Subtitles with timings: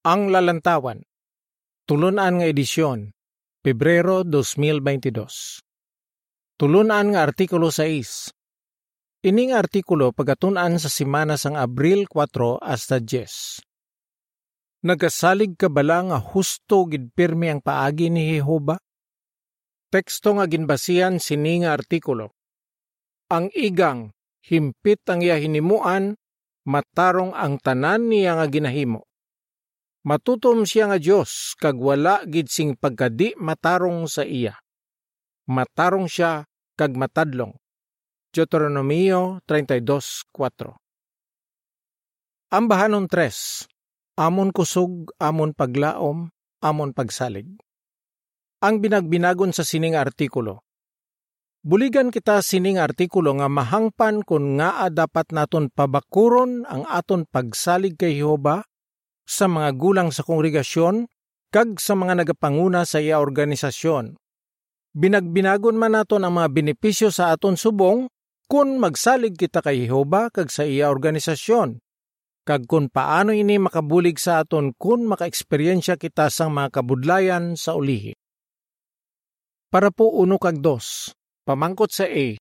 [0.00, 1.04] Ang Lalantawan
[1.84, 3.12] Tulunan nga edisyon
[3.60, 5.12] Pebrero 2022
[6.56, 8.32] Tulunan nga artikulo 6
[9.28, 16.88] Ining artikulo pagatunan sa simana sang Abril 4 hasta 10 Nagasalig ka bala nga husto
[16.88, 18.80] gid pirmi ang paagi ni Jehova?
[19.92, 22.32] Teksto nga ginbasihan sini nga artikulo.
[23.28, 24.08] Ang igang
[24.48, 26.16] himpit ang iya hinimuan,
[26.64, 29.09] matarong ang tanan niya nga ginahimo.
[30.00, 34.56] Matutom siya nga Dios kag wala gid sing pagkadi matarong sa iya.
[35.44, 37.52] Matarong siya kag matadlong.
[38.32, 40.72] Deuteronomio 32:4.
[42.54, 43.68] Ang bahanon 3.
[44.16, 46.32] Amon kusog, amon paglaom,
[46.64, 47.50] amon pagsalig.
[48.64, 50.64] Ang binagbinagon sa sining artikulo.
[51.60, 58.16] Buligan kita sining artikulo nga mahangpan kung nga dapat naton pabakuron ang aton pagsalig kay
[58.16, 58.64] Jehova
[59.30, 61.06] sa mga gulang sa kongregasyon
[61.54, 64.18] kag sa mga nagapanguna sa iya organisasyon.
[64.90, 68.10] Binagbinagon man naton ang mga benepisyo sa aton subong
[68.50, 71.78] kung magsalig kita kay Jehova kag sa iya organisasyon.
[72.42, 78.18] Kag kung paano ini makabulig sa aton kung makaeksperyensya kita sang mga kabudlayan sa ulihi.
[79.70, 81.14] Para po uno kag dos,
[81.46, 82.34] pamangkot sa A,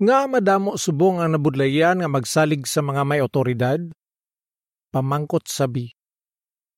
[0.00, 3.82] nga madamo subong ang nabudlayan nga magsalig sa mga may otoridad?
[4.88, 5.97] Pamangkot sa B.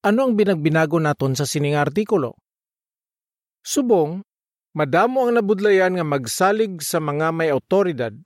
[0.00, 2.32] Ano ang binagbinago naton sa sining artikulo?
[3.60, 4.24] Subong,
[4.72, 8.16] madamo ang nabudlayan nga magsalig sa mga may otoridad.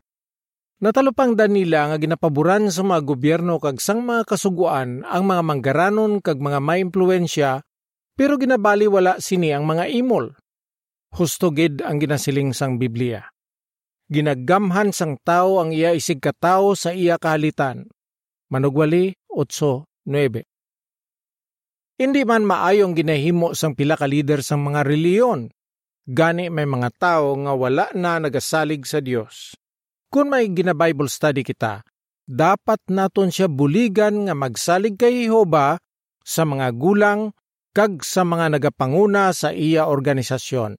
[0.79, 6.39] Natalupang danila nga ginapaboran sa mga gobyerno kag sang mga kasuguan ang mga manggaranon kag
[6.39, 7.67] mga may impluensya
[8.15, 10.31] pero ginabali wala sini ang mga imol.
[11.19, 13.27] Husto gid ang ginasiling sang Biblia.
[14.07, 17.91] Ginagamhan sang tao ang iya isig katao sa iya kahalitan.
[18.47, 20.54] Manugwali 8.9
[21.95, 25.51] hindi man maayong ginahimo sang pila ka leader sang mga reliyon.
[26.05, 29.57] Gani may mga tao nga wala na nagasalig sa Dios.
[30.13, 31.81] Kung may gina-Bible study kita,
[32.29, 35.81] dapat naton siya buligan nga magsalig kay Jehova
[36.21, 37.35] sa mga gulang
[37.75, 40.79] kag sa mga nagapanguna sa iya organisasyon.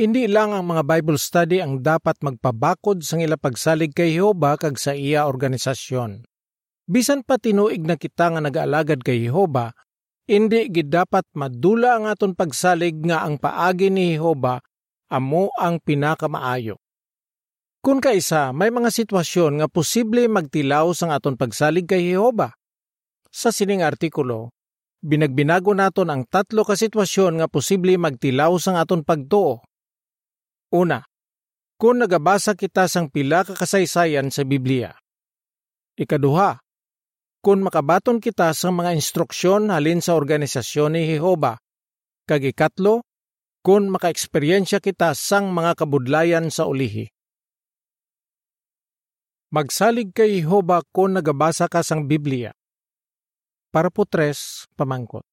[0.00, 4.80] Hindi lang ang mga Bible study ang dapat magpabakod sang ila pagsalig kay Jehova kag
[4.80, 6.29] sa iya organisasyon.
[6.90, 9.70] Bisan pa tinuig na kita nga nagaalagad kay Jehova,
[10.26, 14.58] hindi gid dapat madula ang aton pagsalig nga ang paagi ni Jehova
[15.06, 16.82] amo ang pinakamaayo.
[17.78, 22.58] Kung kaisa, may mga sitwasyon nga posible magtilaw sang aton pagsalig kay Jehova.
[23.30, 24.50] Sa sining artikulo,
[24.98, 29.62] binagbinago naton ang tatlo ka sitwasyon nga posible magtilaw sang aton pagtuo.
[30.74, 31.06] Una,
[31.78, 34.94] kung nagabasa kita sang pila ka kasaysayan sa Biblia.
[35.94, 36.58] Ikaduha,
[37.40, 41.56] kung makabaton kita sa mga instruksyon halin sa organisasyon ni Jehova.
[42.28, 43.00] Kag ikatlo,
[43.64, 47.08] kung makaeksperyensya kita sang mga kabudlayan sa ulihi.
[49.50, 52.54] Magsalig kay Jehova kung nagabasa ka sang Biblia.
[53.74, 55.26] Para po tres, pamangkot.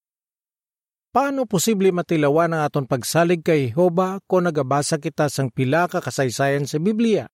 [1.14, 6.66] Paano posible matilawan ang aton pagsalig kay Jehova kung nagabasa kita sang pila ka kasaysayan
[6.66, 7.30] sa Biblia?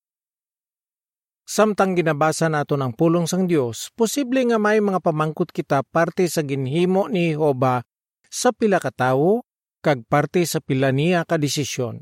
[1.43, 6.39] Samtang ginabasa nato ng pulong sang Dios, posible nga may mga pamangkot kita parte sa
[6.39, 7.83] ginhimo ni Jehova
[8.31, 9.43] sa pila ka tawo
[9.83, 11.99] kag parte sa pila niya ka desisyon.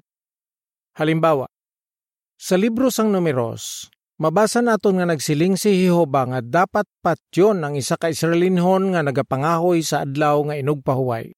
[0.93, 1.49] Halimbawa,
[2.37, 3.89] sa libro sang Numeros,
[4.21, 9.81] mabasa naton nga nagsiling si Jehova nga dapat patyon ang isa ka Israelinhon nga nagapangahoy
[9.81, 11.33] sa adlaw nga inugpahuway.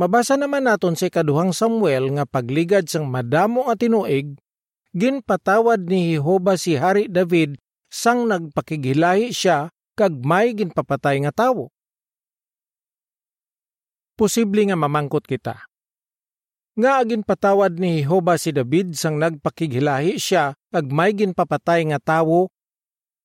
[0.00, 4.40] Mabasa naman naton sa ikaduhang Samuel nga pagligad sang madamo nga tinuig
[4.92, 7.56] ginpatawad ni Jehova si Hari David
[7.88, 11.68] sang nagpakigilahi siya kag may ginpapatay nga tawo.
[14.16, 15.64] Posible nga mamangkot kita.
[16.72, 22.48] Nga agin patawad ni Jehova si David sang nagpakigilahi siya kag may ginpapatay nga tawo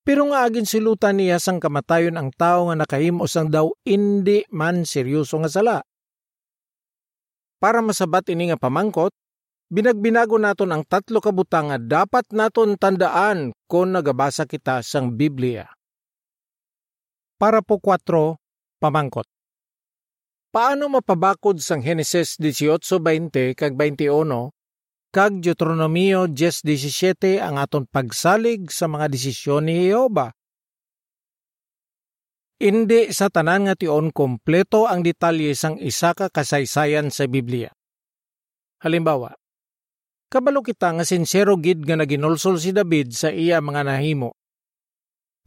[0.08, 4.88] pero nga agin silutan niya sang kamatayon ang tao nga nakahimo sang daw indi man
[4.88, 5.78] seryoso nga sala.
[7.60, 9.12] Para masabat ini nga pamangkot,
[9.68, 15.68] Binagbinago naton ang tatlo kabutang nga dapat naton tandaan kung nagabasa kita sang Biblia.
[17.36, 18.40] Para po 4,
[18.80, 19.28] pamangkot.
[20.56, 24.56] Paano mapabakod sang Genesis 18:20 kag 21
[25.12, 30.32] kag Deuteronomio 10:17 ang aton pagsalig sa mga desisyon ni Jehova?
[32.64, 37.70] Indi sa tanan nga tion kompleto ang detalye sang isa ka kasaysayan sa Biblia.
[38.82, 39.36] Halimbawa,
[40.28, 44.36] Kabalo kita nga sincero gid nga naginulsol si David sa iya mga nahimo.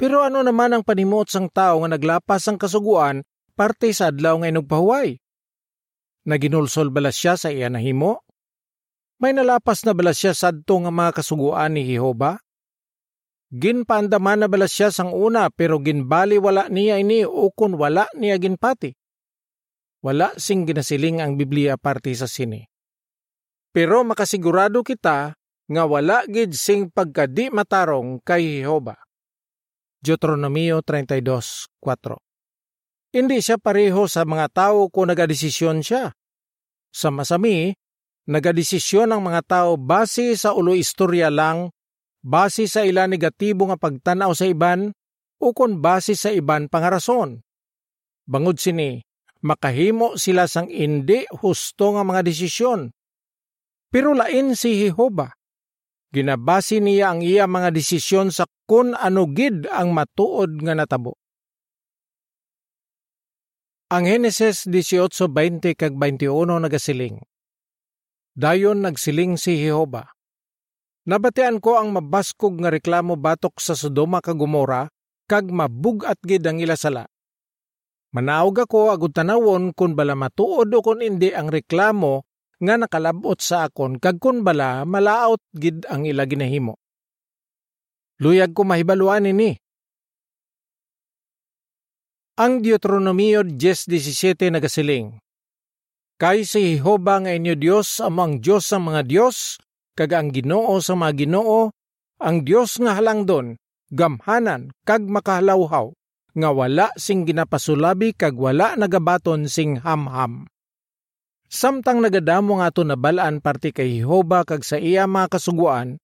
[0.01, 3.21] Pero ano naman ang panimot sang tao nga naglapas ang kasuguan
[3.53, 5.21] parte sa adlaw nga nagpahuway?
[6.25, 8.25] Naginulsol bala siya sa iya nahimo?
[9.21, 12.41] May nalapas na bala siya sadto nga mga kasuguan ni Jehova?
[13.53, 18.97] Ginpaandaman na bala siya sang una pero ginbali wala niya ini ukon wala niya ginpati.
[20.01, 22.70] Wala sing ginasiling ang Biblia parte sa sini.
[23.71, 25.39] Pero makasigurado kita
[25.71, 28.99] nga wala gid sing pagkadi matarong kay Jehova.
[30.03, 32.19] Deuteronomio 32:4.
[33.15, 36.15] Hindi siya pareho sa mga tao kung nagadesisyon siya.
[36.91, 37.75] Sa masami,
[38.27, 41.71] nagadesisyon ang mga tao base sa ulo istorya lang,
[42.23, 44.91] base sa ila negatibo nga pagtanaw sa iban,
[45.39, 47.43] o kon base sa iban pangarason.
[48.27, 49.03] Bangod sini,
[49.43, 52.91] makahimo sila sang hindi husto nga mga desisyon.
[53.91, 55.35] Pero lain si Jehova
[56.11, 61.15] Ginabasi niya ang iya mga desisyon sa kun ano gid ang matuod nga natabo.
[63.95, 67.23] Ang Henesis 18:20 kag 21 nagasiling.
[68.35, 70.11] Dayon nagsiling si Jehova.
[71.07, 74.91] Nabatian ko ang mabaskog nga reklamo batok sa Sodoma kag Gomora
[75.31, 77.07] kag mabugat gid ang ila sala.
[78.11, 82.27] Manaog ako agud tanawon kun bala matuod o kun indi ang reklamo
[82.61, 86.77] nga nakalabot sa akon kag kun bala malaot gid ang ila ginahimo.
[88.21, 89.57] Luyag ko mahibaluan ini.
[92.37, 95.21] Ang Deuteronomio 10.17 nagasiling,
[96.21, 99.57] Kay si Jehova nga inyo Dios amang Dios sa mga Dios,
[99.97, 101.73] kag ang ginoo sa mga ginoo,
[102.21, 103.57] ang Dios nga halangdon,
[103.89, 105.97] gamhanan, kag makahalawhaw,
[106.37, 110.45] nga wala sing ginapasulabi kag wala nagabaton sing hamham.
[111.51, 115.99] Samtang nagadamo nga to nabalaan parte kay Jehova kag sa iya mga kasuguan,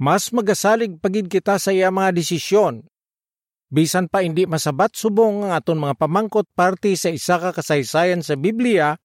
[0.00, 2.88] mas magasalig pagid kita sa iya mga desisyon.
[3.68, 8.40] Bisan pa hindi masabat subong ang aton mga pamangkot parte sa isa ka kasaysayan sa
[8.40, 8.96] Biblia,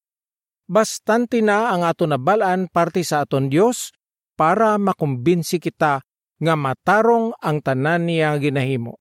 [0.64, 3.92] bastante na ang aton nabalaan parte sa aton Dios
[4.40, 6.08] para makumbinsi kita
[6.40, 8.96] nga matarong ang tanan niya ginahimo.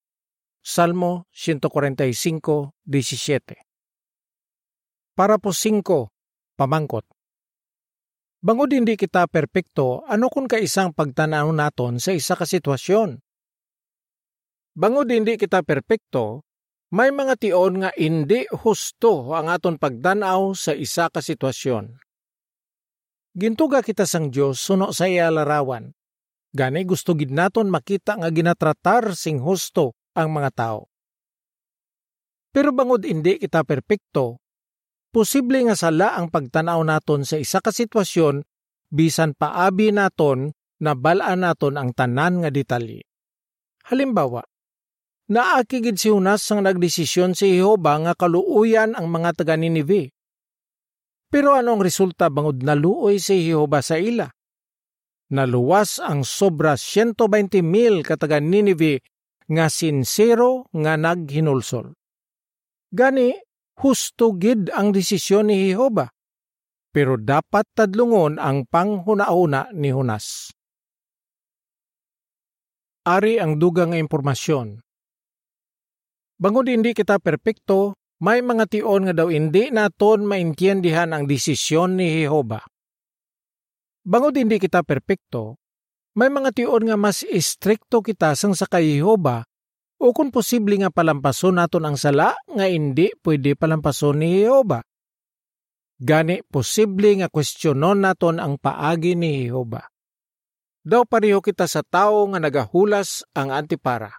[0.59, 2.75] Salmo 145:17
[5.15, 6.14] Para po 5
[6.55, 7.03] Pamangkot.
[8.45, 13.19] Bangod hindi kita perpekto, ano kung kaisang pagtanaw naton sa isa ka sitwasyon?
[14.79, 16.47] Bangod hindi kita perpekto,
[16.95, 21.99] may mga tion nga hindi husto ang aton pagdanaw sa isa ka sitwasyon.
[23.35, 25.91] Gintuga kita sang Dios suno sa iya larawan.
[26.55, 30.87] Gani gusto gid naton makita nga ginatratar sing husto ang mga tao.
[32.55, 34.39] Pero bangod hindi kita perpekto,
[35.15, 38.43] posible nga sala ang pagtanaw naton sa isa ka sitwasyon
[38.91, 40.51] bisan paabi naton
[40.83, 43.07] na balaan naton ang tanan nga detalye.
[43.87, 44.43] Halimbawa,
[45.31, 50.11] naakigid si Hunas sang nagdesisyon si Jehova nga kaluuyan ang mga taga Ninive.
[51.31, 54.27] Pero anong resulta bangod naluoy si Jehova sa ila?
[55.31, 59.01] Naluwas ang sobra 120 mil kataga Ninive
[59.51, 61.93] nga sinsero nga naghinulsol.
[62.95, 63.35] Gani,
[63.79, 66.11] husto gid ang desisyon ni Jehova.
[66.95, 70.55] Pero dapat tadlungon ang panghuna-una ni Hunas.
[73.05, 74.79] Ari ang dugang nga impormasyon.
[76.39, 82.23] Bangod hindi kita perpekto, may mga tion nga daw hindi naton maintindihan ang desisyon ni
[82.23, 82.63] Jehova.
[84.07, 85.59] Bangod hindi kita perpekto,
[86.15, 89.43] may mga tion nga mas istrikto kita sang sa kay Jehova
[90.05, 94.85] o kung posible nga palampason naton ang sala nga hindi pwede palampason ni Jehova.
[95.97, 99.81] Gani posible nga kwestiyonon naton ang paagi ni Jehova.
[100.85, 104.13] Daw pareho kita sa tao nga nagahulas ang antipara.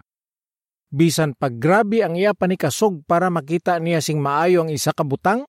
[0.89, 5.46] Bisan paggrabe ang iya panikasog para makita niya sing maayo ang isa ka butang,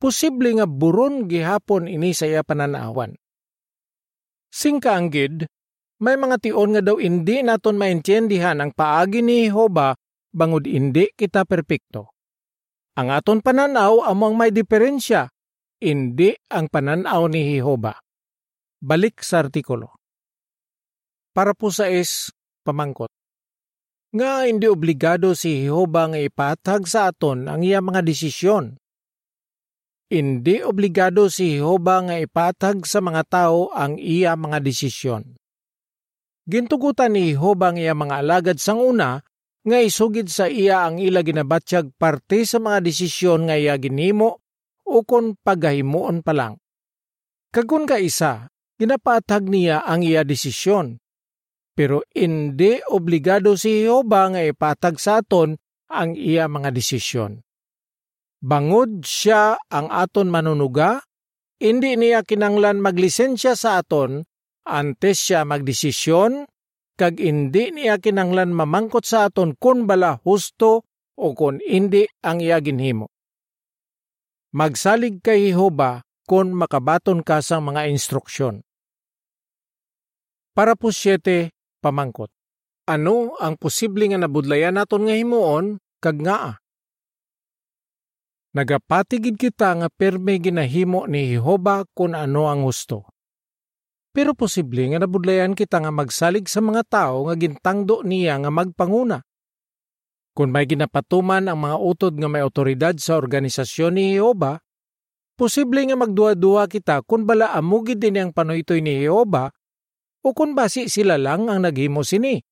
[0.00, 3.12] posible nga buron gihapon ini sa iya pananawan.
[4.48, 5.44] Singka ang gid,
[5.98, 9.94] may mga tion nga daw hindi naton maintindihan ang paagi ni Jehova
[10.30, 12.14] bangod hindi kita perpekto.
[12.98, 15.30] Ang aton pananaw among may diferensya,
[15.78, 17.94] hindi ang pananaw ni Jehova.
[18.78, 19.94] Balik sa artikulo.
[21.30, 22.34] Para po sa is,
[22.66, 23.10] pamangkot.
[24.10, 28.74] Nga hindi obligado si Jehova nga ipatag sa aton ang iya mga desisyon.
[30.10, 35.37] Hindi obligado si Jehova nga ipatag sa mga tao ang iya mga desisyon.
[36.48, 39.20] Gintugutan ni Hobang iya mga alagad sang una,
[39.68, 44.40] nga isugid sa iya ang ila ginabatsyag parte sa mga desisyon nga iya ginimo
[44.88, 46.56] o kon pagahimuon pa lang.
[47.52, 48.48] Kagun ka isa,
[48.80, 50.96] ginapatag niya ang iya desisyon.
[51.76, 55.52] Pero hindi obligado si Jehova nga ipatag sa aton
[55.92, 57.44] ang iya mga desisyon.
[58.40, 61.04] Bangod siya ang aton manunuga,
[61.60, 64.24] hindi niya kinanglan maglisensya sa aton
[64.68, 66.44] antes siya magdesisyon
[67.00, 70.84] kag hindi niya kinanglan mamangkot sa aton kun bala husto
[71.16, 73.08] o kun hindi ang iya ginhimo.
[74.52, 78.60] Magsalig kay Jehova kung makabaton ka sa mga instruksyon.
[80.52, 82.28] Para po siyete, pamangkot.
[82.88, 86.58] Ano ang posible nga nabudlayan naton nga himuon kag ngaa?
[88.56, 93.06] Nagapatigid kita nga perme ginahimo ni Jehova kung ano ang gusto.
[94.18, 99.22] Pero posible nga nabudlayan kita nga magsalig sa mga tao nga gintangdo niya nga magpanguna.
[100.34, 104.58] Kung may ginapatuman ang mga utod nga may otoridad sa organisasyon ni Jehova,
[105.38, 109.54] posible nga magduwa-duwa kita kung bala amugid din ang panoytoy ni Jehova
[110.26, 112.42] o kung basi sila lang ang naghimo sini.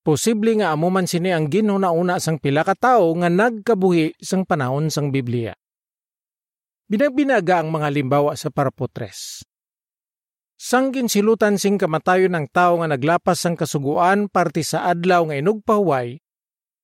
[0.00, 5.12] Posible nga amuman sini ang ginhuna-una sang pila ka tawo nga nagkabuhi sang panahon sang
[5.12, 5.52] Biblia.
[6.88, 9.44] Binagbinaga ang mga limbawa sa parapotres.
[10.58, 16.18] Sang ginsilutan sing kamatayon ng tao nga naglapas sang kasuguan parte sa adlaw nga inugpahuway,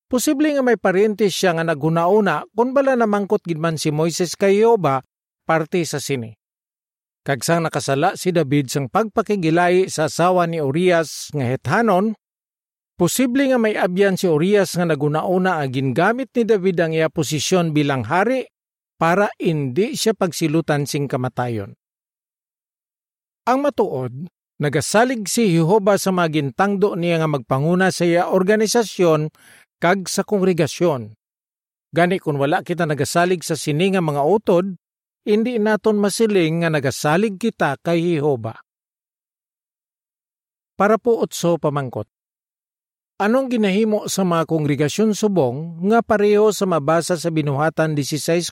[0.07, 4.63] posible nga may parentes siya nga naghuna-una kung bala namangkot gid man si Moises kay
[4.63, 5.03] Yoba
[5.43, 6.31] parte sa sini.
[7.27, 12.15] Kagsang nakasala si David sang pagpakigilay sa asawa ni Urias nga hethanon,
[12.95, 17.75] Posible nga may abyan si Urias nga nagunauna ang gingamit ni David ang iya posisyon
[17.75, 18.47] bilang hari
[18.95, 21.75] para hindi siya pagsilutan sing kamatayon.
[23.45, 24.25] Ang matuod,
[24.57, 29.29] nagasalig si Jehova sa magintangdo niya nga magpanguna sa iya organisasyon
[29.77, 31.13] kag sa kongregasyon.
[31.93, 34.73] Gani kung wala kita nagasalig sa sini nga mga utod,
[35.29, 38.57] hindi naton masiling nga nagasalig kita kay Jehova.
[40.73, 42.09] Para po utso pamangkot.
[43.21, 48.51] Anong ginahimo sa mga kongregasyon subong nga pareho sa mabasa sa binuhatan 16.4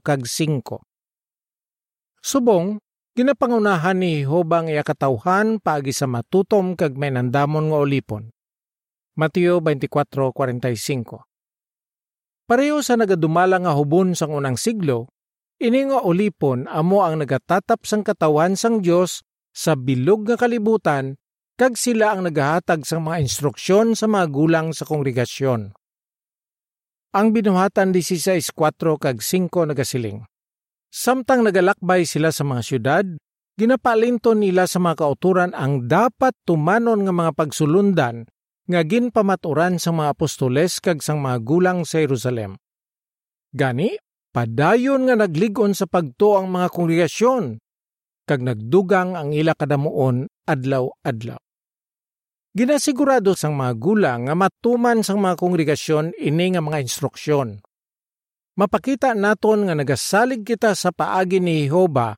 [0.00, 0.80] kag 5?
[2.24, 2.82] Subong,
[3.18, 8.30] ginapangunahan ni Jehovah nga katawhan paagi sa matutom kag may nandamon nga olipon.
[9.18, 15.06] Mateo 24.45 Pareho sa nagadumala nga hubon sang unang siglo,
[15.62, 21.18] ini nga olipon amo ang nagatatap sang katawan sang Dios sa bilog nga kalibutan
[21.58, 25.74] kag sila ang nagahatag sa mga instruksyon sa mga gulang sa kongregasyon.
[27.10, 28.54] Ang binuhatan 16.4
[29.02, 30.29] kag 5 nagasiling.
[30.90, 33.06] Samtang nagalakbay sila sa mga syudad,
[33.54, 38.26] ginapalinton nila sa mga kauturan ang dapat tumanon nga mga pagsulundan
[38.66, 42.58] nga ginpamaturan sa mga apostoles kag sang mga gulang sa Jerusalem.
[43.54, 43.94] Gani,
[44.34, 47.58] padayon nga nagligon sa pagto ang mga kongregasyon,
[48.26, 51.38] kag nagdugang ang ila kadamuon adlaw-adlaw.
[52.50, 57.62] Ginasigurado sang mga gulang nga matuman sang mga kongregasyon ini nga mga instruksyon.
[58.60, 62.12] Mapakita naton nga nagasalig kita sa paagi ni Jehova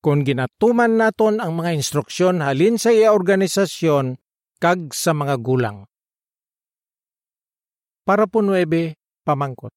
[0.00, 4.16] kung ginatuman naton ang mga instruksyon halin sa iya organisasyon
[4.56, 5.84] kag sa mga gulang.
[8.08, 8.64] Para po 9,
[9.20, 9.68] pamangkot.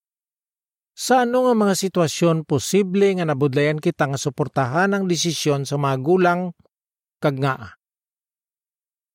[0.95, 5.99] Sa ano nga mga sitwasyon posible nga nabudlayan kita nga suportahan ang desisyon sa mga
[5.99, 6.55] gulang
[7.19, 7.75] kag nga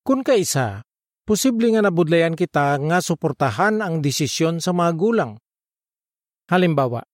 [0.05, 0.85] Kun kaisa,
[1.25, 5.41] posible nga nabudlayan kita nga suportahan ang desisyon sa mga gulang.
[6.51, 7.07] Halimbawa,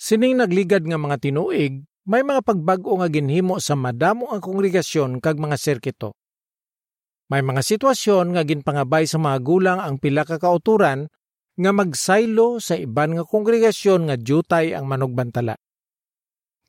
[0.00, 5.36] sining nagligad nga mga tinuig, may mga pagbago nga ginhimo sa madamo ang kongregasyon kag
[5.36, 6.16] mga serkito.
[7.28, 11.12] May mga sitwasyon nga ginpangabay sa mga gulang ang pila ka kauturan
[11.60, 15.60] nga magsaylo sa iban nga kongregasyon nga jutay ang manugbantala.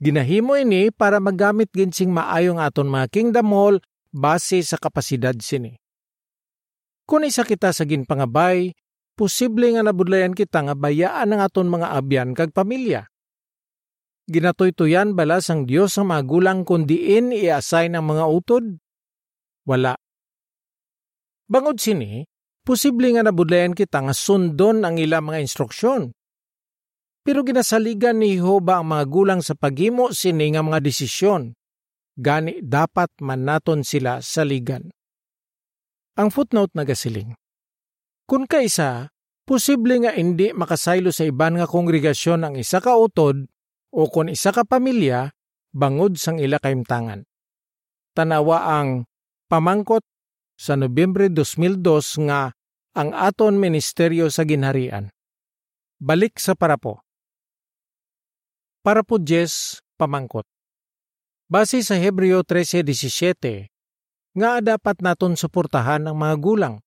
[0.03, 3.75] Ginahimo ini para magamit ginsing maayong aton mga kingdom hall
[4.11, 5.79] base sa kapasidad sini.
[7.07, 8.75] Kung isa kita sa ginpangabay,
[9.19, 13.11] posible nga nabudlayan kita nga bayaan ng aton mga abyan kag pamilya.
[14.31, 18.79] Ginatoy-tuyan bala sang Dios ang mga gulang kundiin i-assign ang mga utod?
[19.67, 19.99] Wala.
[21.51, 22.23] Bangod sini,
[22.63, 26.15] posible nga nabudlayan kita nga sundon ang ila mga instruksyon.
[27.27, 31.59] Pero ginasaligan ni Jehova ang mga gulang sa paghimo sini nga mga desisyon
[32.19, 34.91] gani dapat man naton sila saligan.
[36.19, 37.31] Ang footnote nagasiling.
[38.29, 39.09] Kung kaisa,
[39.41, 43.49] posible nga hindi makasaylo sa iban nga kongregasyon ang isa ka utod
[43.89, 45.33] o kung isa ka pamilya
[45.73, 47.25] bangod sang ila kaimtangan.
[48.13, 49.09] Tanawa ang
[49.49, 50.05] pamangkot
[50.53, 52.53] sa Nobyembre 2002 nga
[52.93, 55.09] ang aton ministeryo sa ginharian.
[55.97, 57.01] Balik sa parapo.
[58.85, 60.45] Parapo 10, pamangkot.
[61.49, 66.77] Base sa Hebreo 13.17, nga dapat naton suportahan ang mga gulang.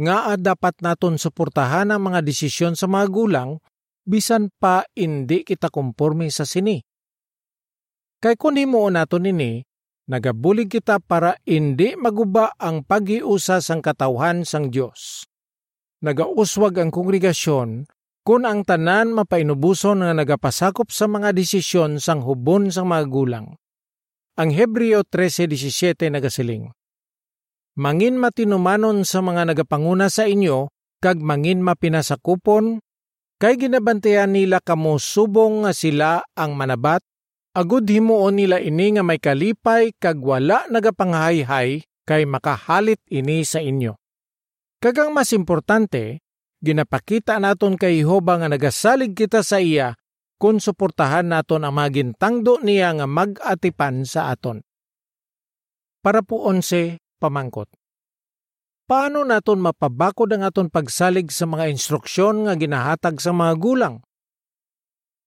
[0.00, 3.60] Nga dapat naton suportahan ang mga desisyon sa mga gulang
[4.08, 6.80] bisan pa indi kita kumporme sa sini.
[8.16, 9.60] Kay kung himuon nato nini,
[10.08, 15.28] nagabulig kita para indi maguba ang pagiusa sang katawhan sang Dios.
[16.00, 17.84] Nagauswag ang kongregasyon
[18.24, 23.46] kung ang tanan mapainubuson nga nagapasakop sa mga desisyon sang hubon sang mga gulang.
[24.40, 26.72] Ang Hebreo 13.17 nagasiling,
[27.78, 30.66] Mangin matinumanon sa mga nagapanguna sa inyo,
[30.98, 32.82] kag mangin mapinasakupon,
[33.38, 37.00] kay ginabantayan nila kamo subong nga sila ang manabat,
[37.54, 43.94] agud himuon nila ini nga may kalipay kag wala nagapangahayhay kay makahalit ini sa inyo.
[44.82, 46.24] Kagang mas importante,
[46.58, 49.94] ginapakita naton kay Jehova nga nagasalig kita sa iya
[50.40, 54.64] kung suportahan naton ang magintangdo niya nga mag-atipan sa aton.
[56.00, 57.68] Para po onse, pamangkot.
[58.88, 64.02] Paano naton mapabakod ang aton pagsalig sa mga instruksyon nga ginahatag sa mga gulang?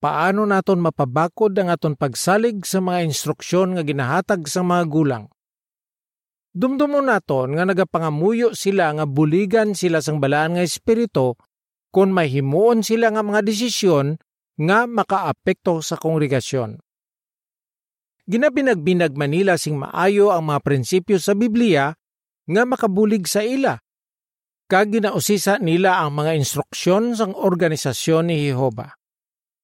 [0.04, 5.24] Paano naton mapabakod ang aton pagsalig sa mga instruksyon nga ginahatag sa mga gulang?
[6.52, 11.40] Dumdumo naton nga nagapangamuyo sila nga buligan sila sang balaan nga espiritu
[11.88, 14.20] kung may himuon sila nga mga desisyon
[14.60, 16.83] nga makaapekto sa kongregasyon.
[18.24, 21.92] Ginabinagbinag Manila sing maayo ang mga prinsipyo sa Biblia
[22.48, 23.76] nga makabulig sa ila.
[24.64, 28.96] Kag ginausisa nila ang mga instruksyon sang organisasyon ni Jehova.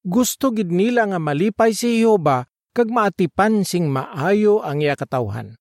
[0.04, 2.44] Gusto gid nila nga malipay si Jehova
[2.76, 5.56] kag maatipan sing maayo ang iya katawhan.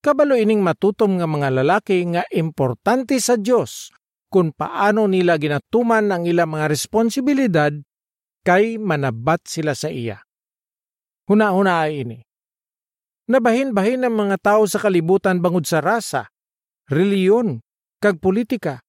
[0.00, 3.92] Kabalo ining matutom nga mga lalaki nga importante sa Dios
[4.32, 7.72] kung paano nila ginatuman ang ilang mga responsibilidad
[8.44, 10.23] kay manabat sila sa iya.
[11.24, 12.18] Huna-huna ay ini.
[13.24, 16.28] Nabahin-bahin ng mga tao sa kalibutan bangod sa rasa,
[16.92, 17.64] reliyon,
[17.96, 18.84] kag politika.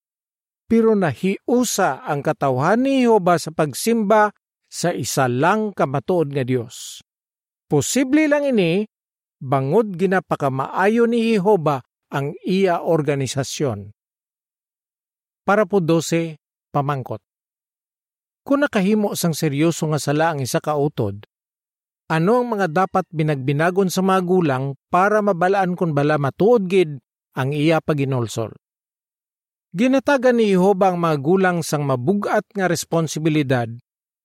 [0.67, 4.35] Pero nahiusa ang katawhan ni Jehova sa pagsimba
[4.67, 6.99] sa isa lang kamatuod nga Dios.
[7.71, 8.83] Posible lang ini,
[9.39, 11.79] bangod ginapakamaayo ni Jehova
[12.11, 13.95] ang iya organisasyon.
[15.47, 16.35] Para po 12,
[16.75, 17.23] pamangkot.
[18.43, 21.23] Kung nakahimo sang seryoso nga sala ang isa kautod,
[22.05, 24.63] ano ang mga dapat binagbinagon sa mga gulang
[24.93, 27.01] para mabalaan kung bala matuod gid
[27.33, 28.53] ang iya paginolsol.
[29.75, 33.67] Ginatagan ni Jehova ang mga gulang sang mabugat nga responsibilidad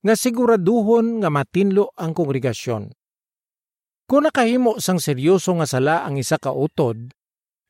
[0.00, 2.94] nga siguraduhon nga matinlo ang kongregasyon.
[4.06, 7.10] Kung nakahimo sang seryoso nga sala ang isa ka utod,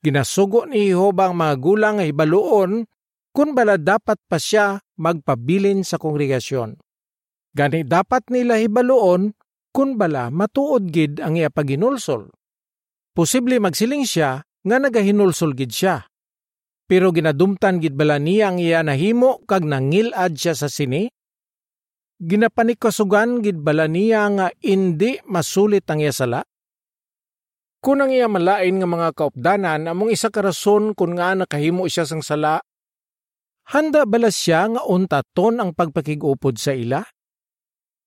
[0.05, 2.85] ginasugo ni Jehova ang mga gulang nga hibaluon
[3.33, 6.77] kung bala dapat pa siya magpabilin sa kongregasyon.
[7.57, 9.33] Gani dapat nila hibaluon
[9.71, 12.31] kun bala matuod gid ang iya paginulsol.
[13.15, 16.07] Posible magsiling siya nga nagahinulsol gid siya.
[16.91, 21.07] Pero ginadumtan gid bala niya ang iya nahimo kag nangilad siya sa sini?
[22.21, 26.43] Ginapanikasugan gid bala niya nga indi masulit ang iya sala?
[27.81, 32.05] Kung ang iya malain nga mga kaupdanan among isa ka rason kung nga nakahimo siya
[32.05, 32.61] sang sala,
[33.73, 37.01] handa bala siya nga untaton ang pagpakigupod sa ila?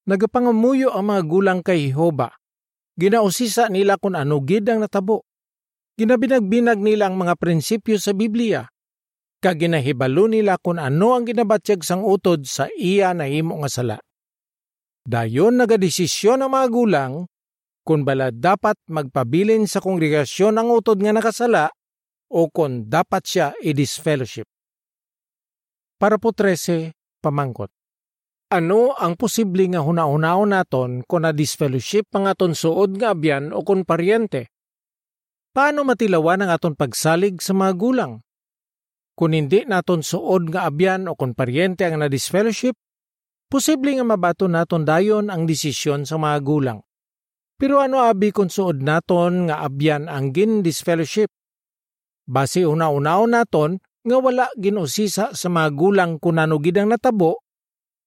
[0.04, 2.28] Nagapangamuyo ang mga gulang kay Jehova.
[3.00, 5.24] Ginausisa nila kung ano gid ang natabo.
[5.96, 8.68] Ginabinag-binag nila ang mga prinsipyo sa Biblia.
[9.40, 13.96] Kag ginahibalo nila kung ano ang ginabatyag sang utod sa iya na himo nga sala.
[15.04, 17.12] Dayon nagadesisyon ang mga gulang
[17.84, 21.68] kung bala dapat magpabilin sa kongregasyon ang utod nga nakasala
[22.32, 24.48] o kung dapat siya i-disfellowship.
[26.00, 27.68] Para po 13, pamangkot.
[28.54, 33.82] Ano ang posible nga hunahunaon naton kung na-disfellowship ang aton suod nga abyan o kung
[33.82, 34.54] paryente?
[35.50, 38.22] Paano matilawan ang aton pagsalig sa mga gulang?
[39.18, 42.78] Kung hindi naton suod nga abyan o kung paryente ang na-disfellowship,
[43.50, 46.78] posible nga mabato naton dayon ang desisyon sa mga gulang.
[47.58, 51.26] Pero ano abi kung suod naton nga abyan ang gin disfellowship?
[52.22, 57.43] Base una-unaon naton nga wala ginusisa sa mga gulang kung ano gidang natabo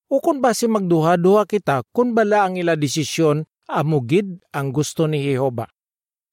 [0.08, 5.68] o kung base magduha-duha kita kung bala ang ila desisyon amugid ang gusto ni Jehova.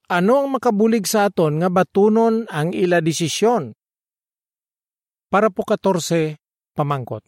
[0.05, 3.73] Ano ang makabulig sa aton nga batunon ang ila desisyon?
[5.27, 6.37] Para po 14,
[6.77, 7.25] pamangkot.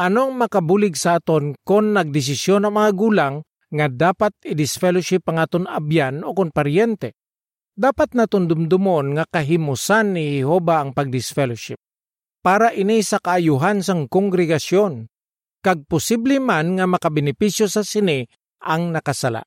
[0.00, 3.34] Anong makabulig sa aton kung nagdesisyon ang mga gulang
[3.68, 7.12] nga dapat i-disfellowship ang aton abyan o kon paryente?
[7.76, 11.76] Dapat naton dumdumon nga kahimusan ni Jehova ang pag-disfellowship
[12.42, 15.11] para ini sa kaayuhan sang kongregasyon
[15.62, 18.26] kag posible man nga makabenepisyo sa sini
[18.66, 19.46] ang nakasala.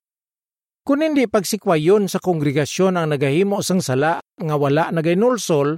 [0.85, 5.75] Kung hindi pagsikwayon sa kongregasyon ang nagahimo sang sala nga wala nagainulsol,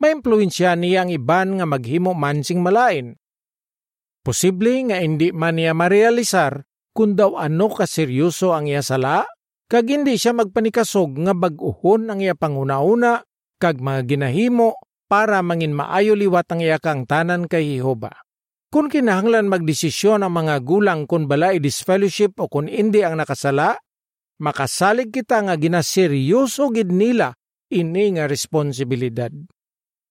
[0.00, 3.18] maimpluwensya niya ang iban nga maghimo man sing malain.
[4.24, 6.64] Posible nga hindi man niya marealisar
[6.96, 9.28] kung daw ano kaseryoso ang iya sala,
[9.68, 13.20] kag hindi siya magpanikasog nga bag-uhon ang iya panguna-una
[13.60, 14.78] kag mga ginahimo
[15.10, 18.23] para mangin maayo liwat ang iya kang tanan kay Jehova.
[18.74, 23.78] Kung kinahanglan magdesisyon ang mga gulang kung bala i-disfellowship o kung hindi ang nakasala,
[24.42, 27.38] makasalig kita nga ginaseryoso gid nila
[27.70, 29.30] ini nga responsibilidad.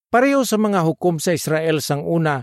[0.08, 2.40] Pareho sa mga hukom sa Israel sang una,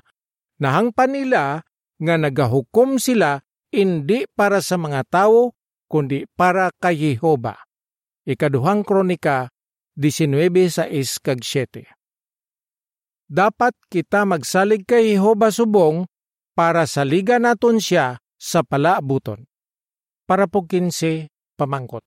[0.61, 1.65] nahangpan nila
[1.97, 3.41] nga nagahukom sila
[3.73, 5.57] hindi para sa mga tao,
[5.89, 7.57] kundi para kay Jehova.
[8.29, 9.49] Ikaduhang kronika
[9.97, 10.37] 19
[10.69, 11.97] sa is kag 7
[13.31, 16.10] dapat kita magsalig kay Jehova subong
[16.61, 19.49] para saliga naton siya sa palaabuton.
[20.29, 22.05] Para po kinse pamangkot.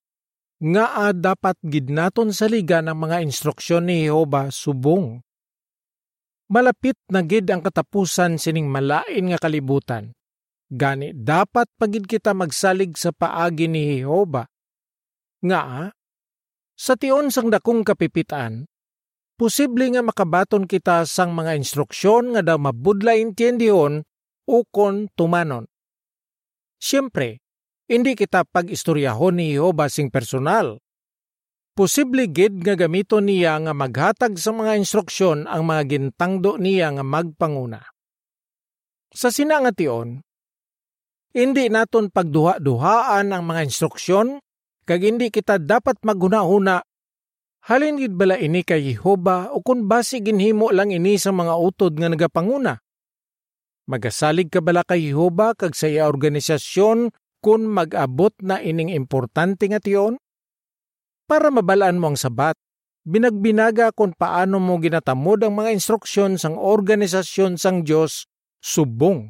[0.62, 5.18] Nga dapat gid naton saliga ng mga instruksyon ni Jehova subong.
[6.54, 10.14] Malapit na gid ang katapusan sining malain nga kalibutan.
[10.70, 14.46] Gani dapat pagid kita magsalig sa paagi ni Jehova.
[15.42, 15.90] Nga
[16.78, 18.70] sa tion sang dakong kapipitan,
[19.34, 24.06] posible nga makabaton kita sang mga instruksyon nga daw mabudla intendihon
[24.44, 25.68] ukon tumanon.
[26.80, 27.40] Siyempre,
[27.88, 30.80] hindi kita pag-istoryahon ni Jehova sing personal.
[31.74, 37.02] Posible gid nga gamiton niya nga maghatag sa mga instruksyon ang mga gintangdo niya nga
[37.02, 37.82] magpanguna.
[39.10, 40.22] Sa sinangation,
[41.34, 44.38] hindi naton pagduha-duhaan ang mga instruksyon
[44.86, 46.84] kag hindi kita dapat maghuna-huna
[47.64, 51.96] Halin gid bala ini kay Jehova o kun basi ginhimo lang ini sa mga utod
[51.96, 52.76] nga nagapanguna.
[53.84, 57.12] Magasalig ka bala kay Jehova kag sa iya organisasyon
[57.44, 60.16] kun mag-abot na ining importante nga tiyon?
[61.28, 62.56] Para mabalaan mo ang sabat,
[63.04, 68.24] binagbinaga kung paano mo ginatamod ang mga instruksyon sang organisasyon sang Dios
[68.64, 69.28] subong.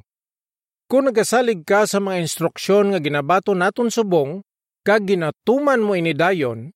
[0.86, 4.46] Kung nagasalig ka sa mga instruksyon nga ginabato naton subong,
[4.86, 6.70] kag ginatuman mo ini dayon,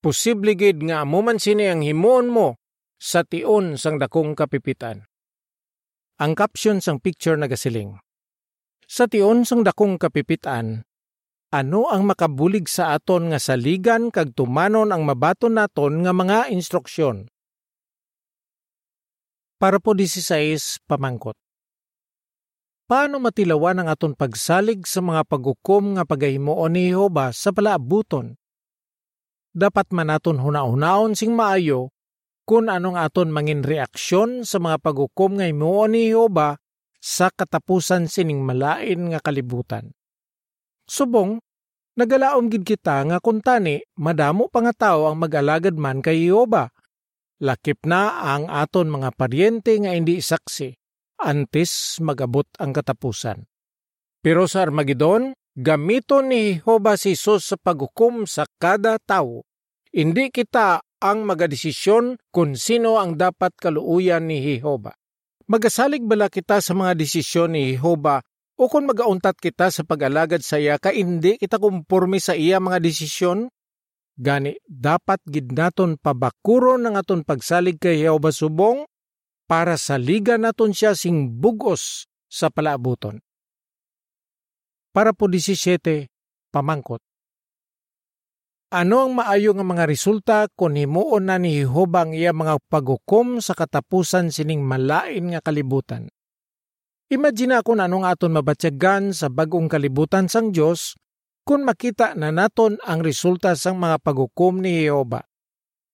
[0.00, 2.56] posible gid nga amuman sini ang himon mo
[2.96, 5.09] sa tion sang dakong kapipitan.
[6.20, 7.96] Ang caption sang picture nagasiling.
[8.84, 10.84] Sa tion sang dakong kapipitan,
[11.48, 17.32] ano ang makabulig sa aton nga saligan kag tumanon ang mabaton naton nga mga instruksyon.
[19.56, 21.40] Para po 16 pamangkot.
[22.84, 28.40] Paano matilawan ang aton pagsalig sa mga paghukom nga pagahimuon ni Jehova sa palaabuton?
[29.50, 31.90] dapat manaton huna-hunaon sing maayo
[32.50, 36.58] kung anong aton mangin reaksyon sa mga paghukom nga himuon ni Jehova
[36.98, 39.94] sa katapusan sining malain nga kalibutan.
[40.82, 41.38] Subong,
[41.94, 46.66] nagalaom gid kita nga kuntani madamo pa nga tao ang mag-alagad man kay Jehova.
[47.38, 50.74] Lakip na ang aton mga paryente nga hindi saksi
[51.22, 53.46] antes magabot ang katapusan.
[54.18, 59.46] Pero sa Armageddon, Gamiton ni Jehova si Jesus sa paghukom sa kada tao.
[59.94, 64.94] Hindi kita ang magadesisyon kung sino ang dapat kaluuyan ni Jehova.
[65.50, 68.22] Magasalig bala kita sa mga desisyon ni Jehova
[68.60, 72.78] o kung magauntat kita sa pag-alagad sa iya ka hindi kita kumporme sa iya mga
[72.78, 73.50] desisyon?
[74.20, 78.84] Gani, dapat gid naton pabakuro ng aton pagsalig kay Jehova subong
[79.48, 83.18] para sa liga naton siya sing bugos sa palaabuton
[84.90, 86.10] para po 17
[86.50, 87.02] pamangkot.
[88.70, 93.42] Ano ang maayo nga mga resulta kung himuon na ni Jehova ang iya mga paghukom
[93.42, 96.06] sa katapusan sining malain nga kalibutan?
[97.10, 100.94] Imagine ako na anong aton mabatyagan sa bagong kalibutan sang Dios
[101.42, 105.26] kung makita na naton ang resulta sang mga paghukom ni Jehova.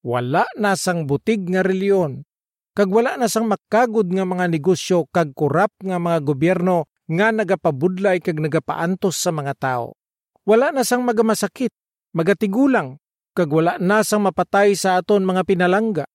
[0.04, 2.28] Wala na sang butig nga reliyon,
[2.76, 8.20] kag wala na sang makagod nga mga negosyo kag kurap nga mga gobyerno nga nagapabudlay
[8.20, 9.96] kag nagapaantos sa mga tao.
[10.44, 11.72] Wala na sang magamasakit,
[12.16, 12.96] magatigulang,
[13.36, 16.08] kag wala na sang mapatay sa aton mga pinalangga.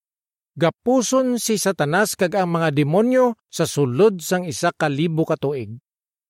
[0.58, 5.78] Gapuson si Satanas kag ang mga demonyo sa sulod sang isa ka libo ka tuig.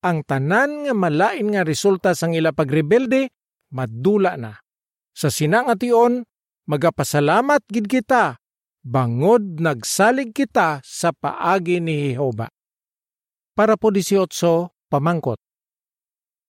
[0.05, 3.33] Ang tanan nga malain nga resulta sang ila pagrebelde,
[3.73, 4.61] madula na.
[5.17, 6.23] Sa sinangation,
[6.69, 8.37] magapasalamat gid kita,
[8.85, 12.51] bangod nagsalig kita sa paagi ni Jehova
[13.53, 14.29] para po 18
[14.89, 15.39] pamangkot.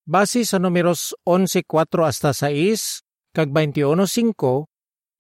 [0.04, 1.64] Base sa numeros 11.4
[2.04, 4.38] hasta 6 kag 21.5,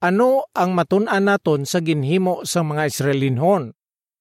[0.05, 3.73] ano ang matun-an naton sa ginhimo sa mga Israelinhon?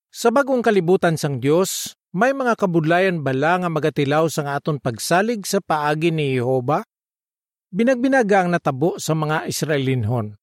[0.09, 5.61] Sa bagong kalibutan sang Dios, may mga kabudlayan bala nga magatilaw sa aton pagsalig sa
[5.61, 6.85] paagi ni Jehova?
[7.73, 10.37] Binagbinaga ang natabo sa mga Israelinhon.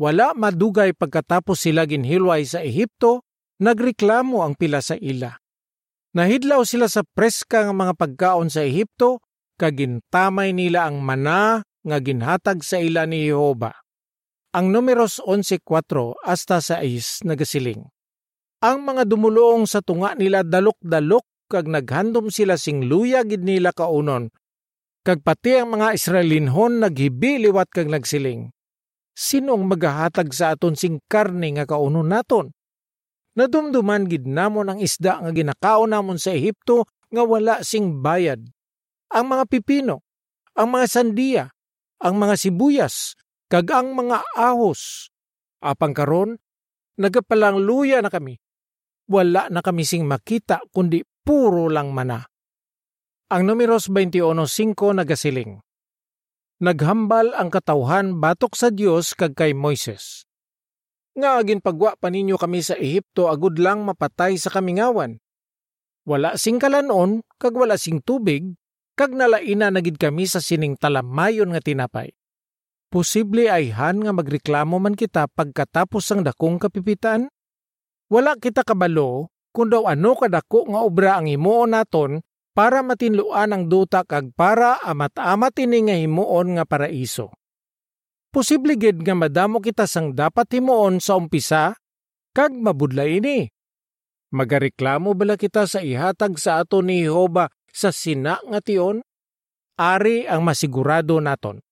[0.00, 3.24] Wala madugay pagkatapos sila ginhilway sa Ehipto,
[3.60, 5.36] nagreklamo ang pila sa ila
[6.10, 9.22] Nahidlaw sila sa preska nga mga pagkaon sa Ehipto,
[9.54, 13.72] kagintamay nila ang mana nga ginhatag sa ila ni Jehova.
[14.50, 17.86] Ang numeros 11.4 hasta sa is nagasiling.
[18.60, 24.28] Ang mga dumulong sa tunga nila dalok-dalok kag naghandom sila sing luya gid nila kaunon.
[25.00, 28.52] Kag pati ang mga Israelinhon naghibi liwat kag nagsiling.
[29.16, 32.52] Sinong magahatag sa aton sing karne nga kaunon naton?
[33.38, 38.42] Nadumduman gid namon ang isda nga ginakaon namon sa Ehipto nga wala sing bayad.
[39.10, 40.06] Ang mga pipino,
[40.54, 41.44] ang mga sandiya,
[42.00, 43.14] ang mga sibuyas,
[43.52, 45.12] kag ang mga ahos.
[45.60, 46.40] Apang karon,
[46.96, 48.40] nagapalang luya na kami.
[49.10, 52.24] Wala na kami sing makita kundi puro lang mana.
[53.30, 55.60] Ang numeros 21.5 nagasiling.
[56.60, 60.28] Naghambal ang katawhan batok sa Dios kag kay Moises.
[61.16, 65.18] Nga agin pagwa pa ninyo kami sa Ehipto agud lang mapatay sa kamingawan.
[66.04, 68.59] Wala sing kalanon kag wala sing tubig
[69.00, 72.12] kag nalaina nagid kami sa sining talamayon nga tinapay.
[72.92, 77.32] Posible ay han nga magreklamo man kita pagkatapos ang dakong kapipitan?
[78.12, 82.20] Wala kita kabalo kung daw ano kadako nga obra ang himuon naton
[82.52, 87.32] para matinluan ang duta kag para amat-amat ini nga himuon nga paraiso.
[88.28, 91.72] Posible gid nga madamo kita sang dapat himuon sa umpisa
[92.36, 93.48] kag mabudla ini.
[94.28, 99.00] Magareklamo bala kita sa ihatag sa ato ni Jehova sa sina nga tion?
[99.80, 101.64] Ari ang masigurado naton.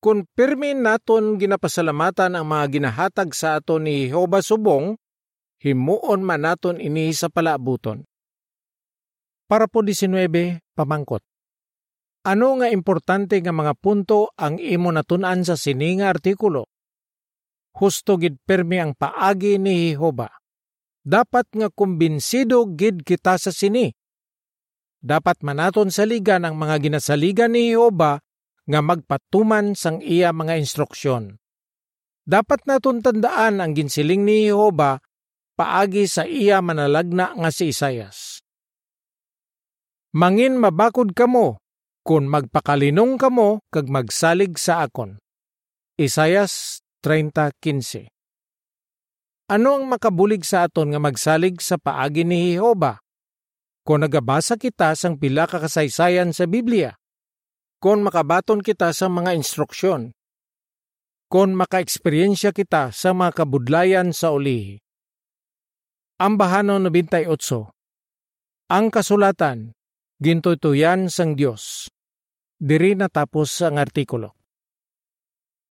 [0.00, 4.96] Kung pirmi naton ginapasalamatan ang mga ginahatag sa ato ni Jehova subong,
[5.60, 8.04] himuon man naton ini sa palaabuton.
[9.44, 11.20] Para po 19, pamangkot.
[12.24, 16.68] Ano nga importante nga mga punto ang imo natunan sa sininga artikulo?
[17.76, 20.28] Husto gid permi ang paagi ni Jehova.
[21.00, 23.92] Dapat nga kumbinsido gid kita sa sini.
[25.00, 28.20] Dapat manaton saligan ang mga ginasaligan ni Jehova
[28.68, 31.40] nga magpatuman sang iya mga instruksyon.
[32.28, 35.00] Dapat naton tandaan ang ginsiling ni Jehova
[35.56, 38.44] paagi sa iya manalagna nga si Isayas.
[40.12, 41.62] Mangin mabakod kamo,
[42.04, 45.16] kung magpakalinong kamo kag magsalig sa akon.
[45.96, 48.08] Isayas 30.15
[49.48, 53.00] Ano ang makabulig sa aton nga magsalig sa paagi ni Jehova?
[53.80, 56.96] Kung nagabasa kita sang pila ka kasaysayan sa Biblia,
[57.80, 60.12] kung makabaton kita sa mga instruksyon,
[61.30, 64.82] kung maka-eksperyensya kita sa mga kabudlayan sa ulihi.
[66.20, 67.30] Ang bahano 98.
[68.68, 69.72] Ang kasulatan,
[70.20, 71.88] gintutuyan sang Dios.
[72.60, 74.39] Diri natapos ang artikulo.